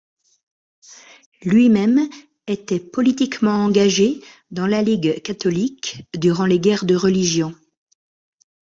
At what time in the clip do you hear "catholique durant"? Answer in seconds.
5.21-6.47